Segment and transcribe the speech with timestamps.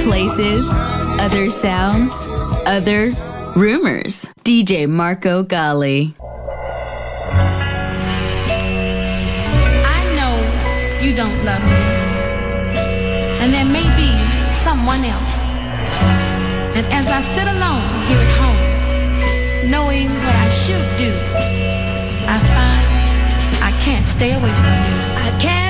[0.00, 0.70] places,
[1.20, 2.12] other sounds,
[2.66, 3.10] other
[3.56, 4.26] rumors.
[4.44, 6.14] DJ Marco Gali.
[9.84, 10.34] I know
[11.02, 11.82] you don't love me,
[13.40, 14.10] and there may be
[14.64, 15.36] someone else.
[16.76, 21.12] And as I sit alone here at home, knowing what I should do,
[22.26, 22.86] I find
[23.62, 24.96] I can't stay away from you.
[25.16, 25.69] I can't.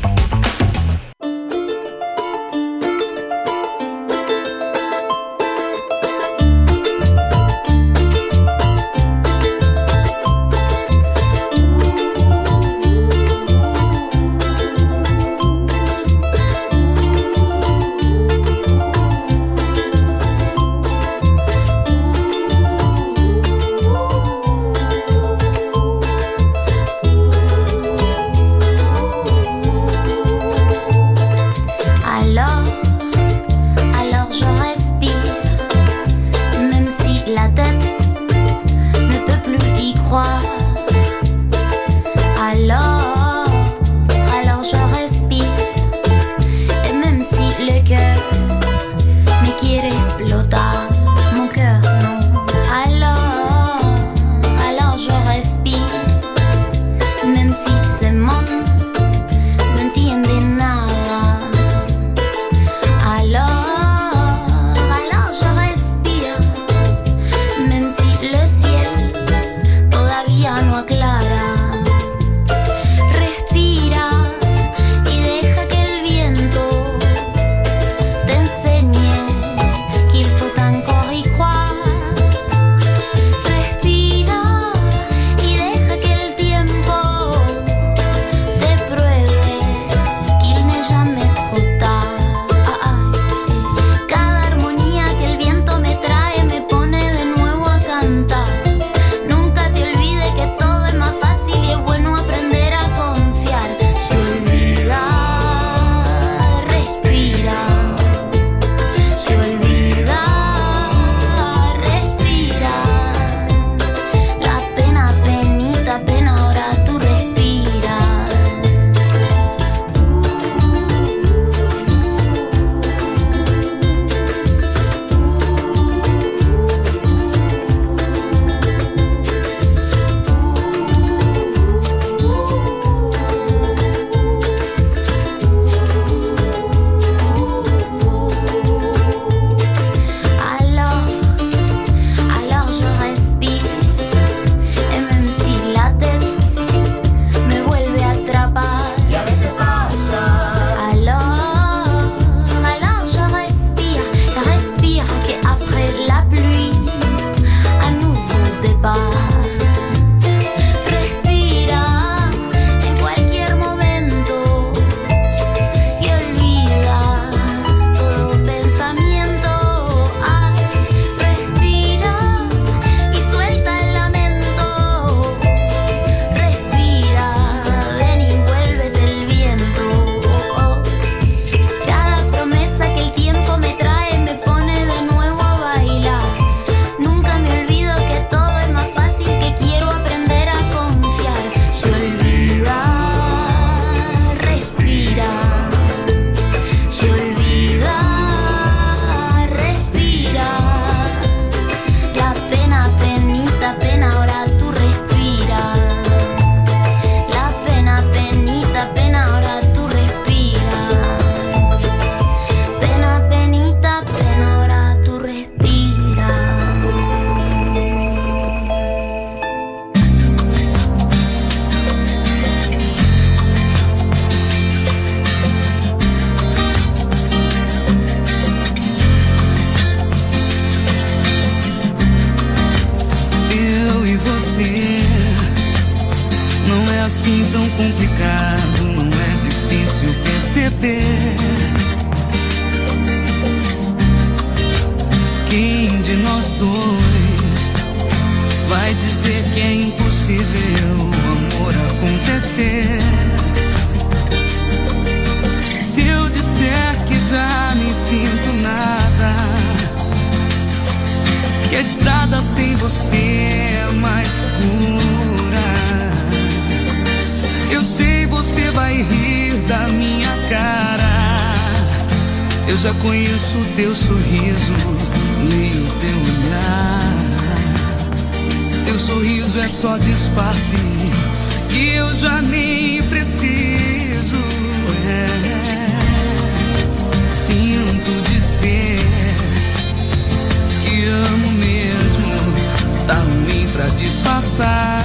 [293.11, 295.03] Tá ruim pra disfarçar.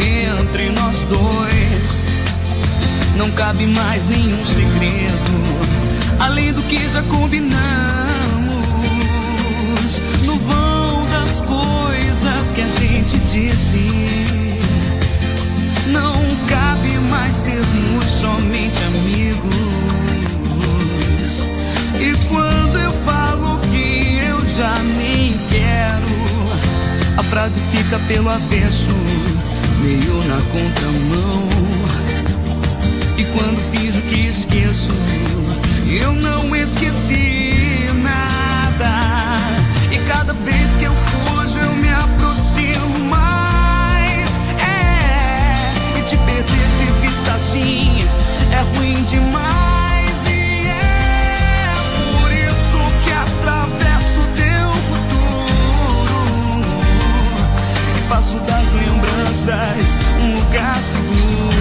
[0.00, 2.00] Entre nós dois
[3.16, 5.32] não cabe mais nenhum segredo,
[6.18, 7.62] além do que já combinamos.
[10.24, 14.26] No vão das coisas que a gente disse,
[15.88, 16.14] não
[16.48, 19.52] cabe mais sermos somente amigos.
[22.00, 23.11] E quando eu eu
[24.56, 28.90] já nem quero, a frase fica pelo avesso,
[29.80, 31.48] meio na contramão.
[33.16, 34.90] E quando fiz o que esqueço,
[35.86, 39.56] eu não esqueci nada.
[39.90, 44.28] E cada vez que eu fujo, eu me aproximo mais.
[44.58, 48.04] É, e te perder de vista assim
[48.50, 49.51] é ruim demais.
[58.22, 61.51] Faço das lembranças um lugar seguro.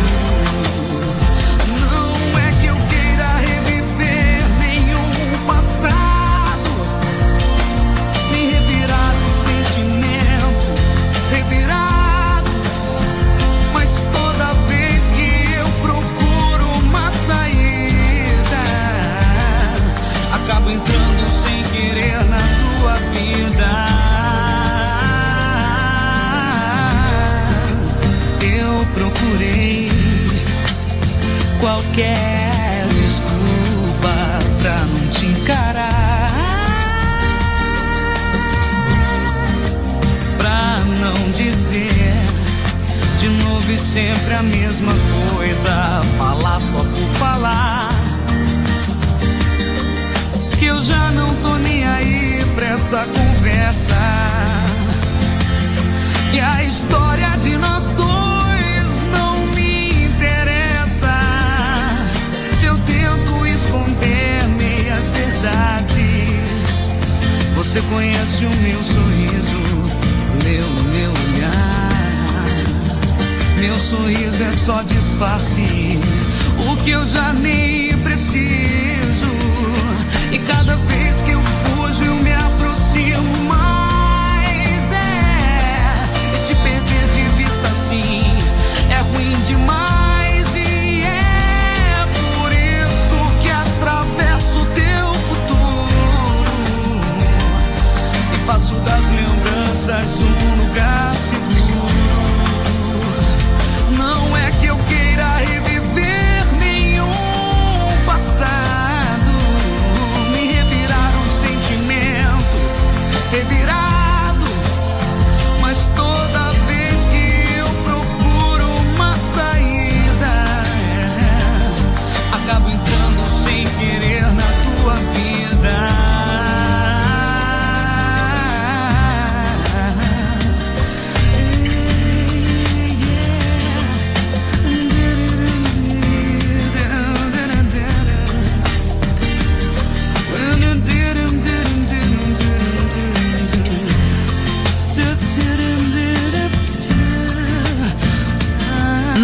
[31.92, 36.32] Qualquer desculpa pra não te encarar.
[40.38, 42.14] Pra não dizer
[43.20, 44.94] de novo e sempre a mesma
[45.32, 46.02] coisa.
[46.18, 47.90] Falar só por falar.
[50.58, 53.98] Que eu já não tô nem aí pra essa conversa.
[56.32, 58.31] Que a história de nós dois
[67.72, 69.56] você conhece o meu sorriso,
[70.44, 72.44] leu no meu olhar.
[73.62, 75.98] Meu sorriso é só disfarce,
[76.70, 79.32] o que eu já nem preciso.
[80.34, 84.92] E cada vez que eu fujo, eu me aproximo mais.
[84.92, 88.22] É, te perder de vista assim
[88.90, 89.81] é ruim demais.
[99.82, 100.41] Lembranças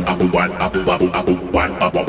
[0.00, 2.01] bubble, bubble, wine, bubble, bubble, bubble, bubble.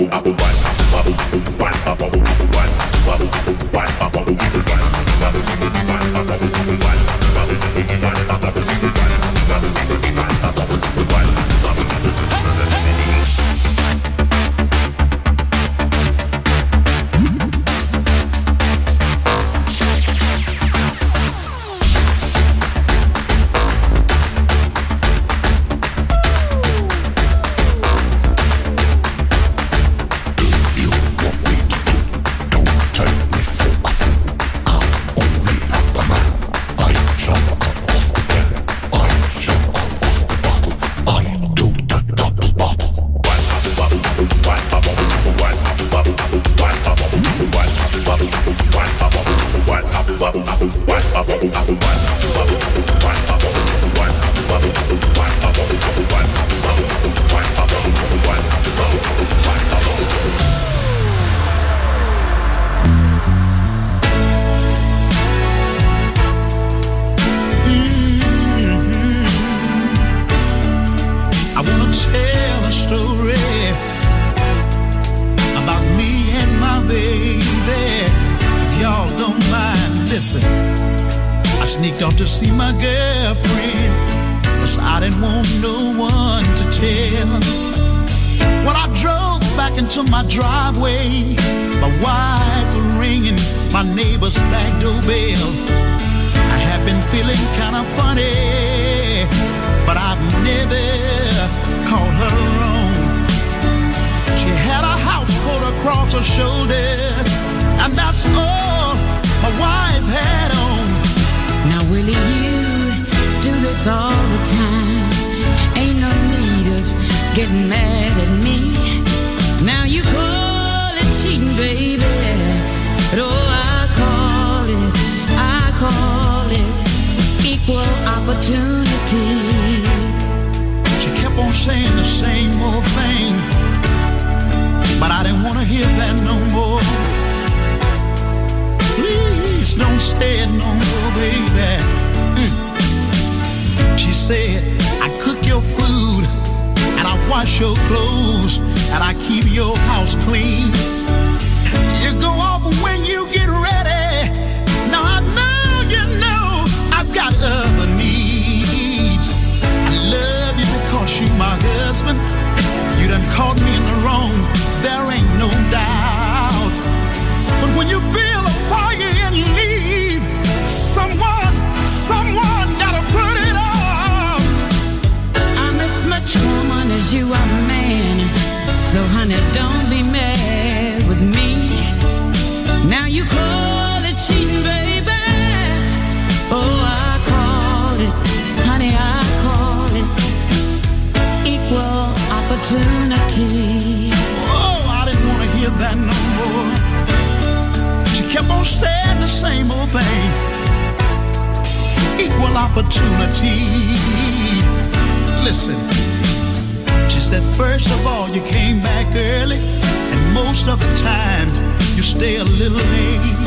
[209.15, 211.47] early, and most of the time
[211.95, 213.37] you stay a little late.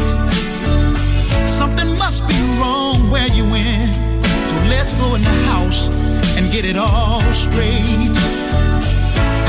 [1.47, 3.95] Something must be wrong where you went,
[4.49, 5.89] so let's go in the house
[6.37, 8.17] and get it all straight.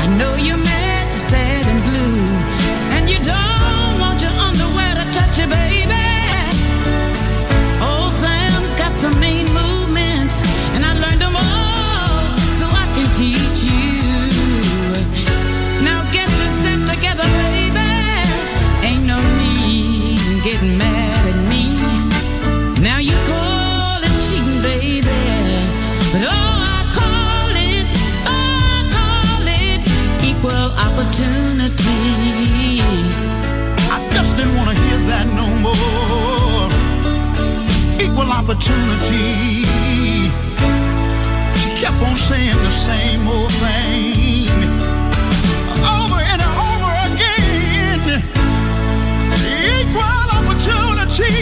[0.02, 2.16] I know you're mad, sad, and blue,
[2.96, 3.47] and you don't.
[38.58, 39.64] opportunity.
[41.54, 44.48] She kept on saying the same old thing
[45.86, 48.00] over and over again.
[49.78, 51.38] Equal opportunity.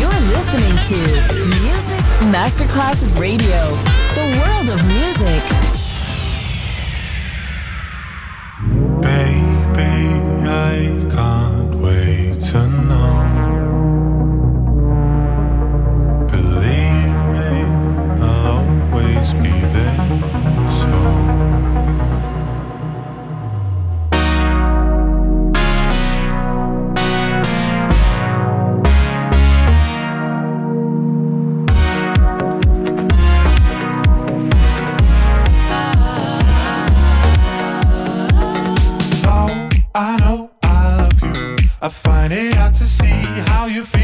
[0.00, 0.98] You're listening to
[1.60, 2.02] Music
[2.32, 3.60] Masterclass Radio,
[4.14, 5.42] the world of music.
[9.02, 9.92] Baby,
[10.48, 11.53] I come.
[43.42, 44.03] how you feel.